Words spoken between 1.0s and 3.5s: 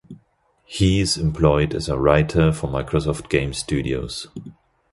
employed as a writer for Microsoft